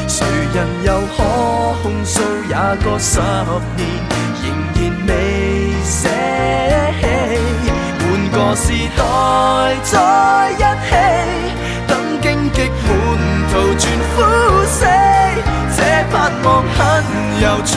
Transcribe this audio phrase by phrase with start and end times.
[0.06, 0.16] 谁
[0.54, 1.24] 人又可
[1.82, 2.54] 控诉也
[2.84, 3.18] 过十
[3.76, 3.84] 年，
[4.42, 4.44] 仍
[4.76, 5.12] 然未
[5.84, 5.98] 舍
[7.00, 7.02] 弃。
[7.98, 8.66] 换个时
[8.96, 9.00] 代
[9.82, 9.96] 在
[10.52, 10.54] 一
[10.88, 10.90] 起，
[11.88, 12.70] 等荆棘满
[13.52, 13.82] 途全
[14.14, 14.16] 枯
[14.66, 14.78] 死，
[15.76, 15.78] 这
[16.16, 16.78] 盼望很
[17.40, 17.74] 悠长。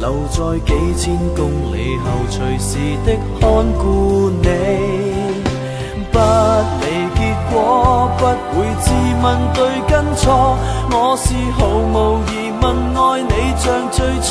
[0.00, 1.42] 留在幾千公
[1.72, 3.48] 里後，隨時的看
[3.78, 4.48] 顧你，
[6.10, 6.18] 不
[6.82, 7.20] 理結
[7.52, 8.22] 果，不
[8.58, 8.90] 會自
[9.22, 9.24] 問
[9.54, 10.58] 對跟錯，
[10.90, 12.64] 我是毫無疑問
[13.00, 14.28] 愛你像最初。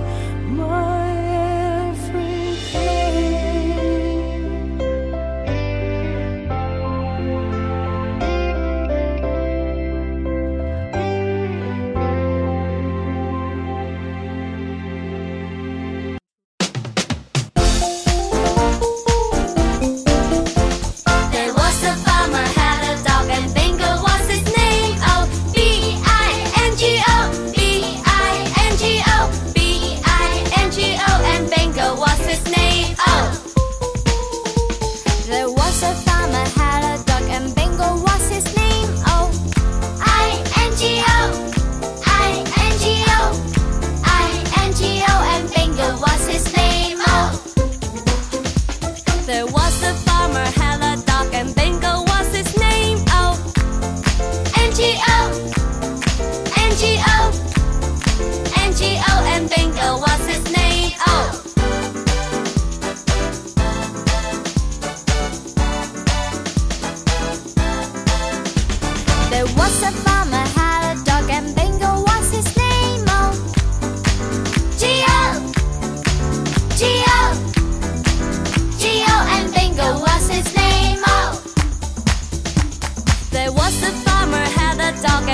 [49.44, 50.13] There was the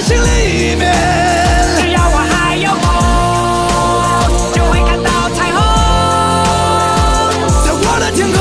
[0.00, 0.94] 心里面，
[1.76, 2.84] 只要我还有梦，
[4.54, 5.58] 就会看到彩虹，
[7.64, 8.38] 在我的天空。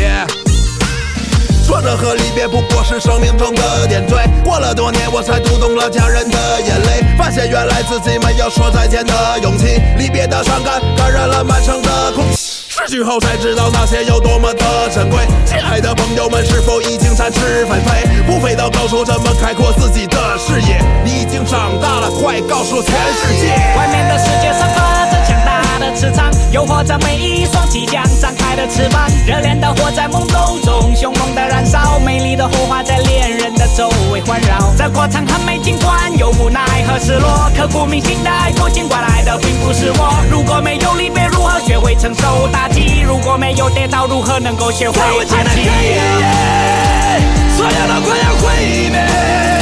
[0.00, 0.02] 耶，
[1.66, 12.53] 说着和离别不过是生命中的点缀，过了多年我才读懂了家人的眼泪，发现原来自己没有说再见的勇气，离别的伤感感染了满城的空气。
[12.86, 14.64] 失去后才知道那些有多么的
[14.94, 18.22] 珍贵，亲爱的朋友们是否已经展翅纷飞？
[18.26, 20.78] 不飞到高处怎么开阔自己的视野？
[21.02, 23.48] 你已经长大了，快告诉全世界，
[23.78, 24.93] 外面的世界。
[25.94, 29.08] 磁场，诱惑着每一双即将张开的翅膀。
[29.26, 31.98] 热烈的火在懵懂中，凶猛的燃烧。
[32.00, 34.74] 美丽的火花在恋人的周围环绕。
[34.76, 37.50] 这过程很美，尽管有无奈和失落。
[37.56, 40.24] 刻骨铭心的爱，过，尽管来的并不是我。
[40.30, 43.00] 如果没有离别，如何学会承受打击？
[43.00, 45.62] 如果没有跌倒，如何能够学会坚起？
[47.56, 49.53] 所有的快要毁灭。